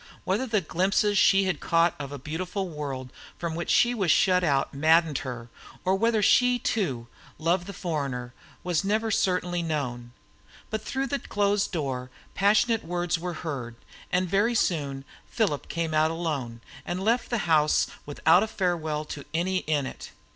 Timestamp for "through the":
10.83-11.19